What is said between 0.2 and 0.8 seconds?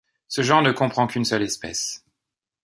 Ce genre ne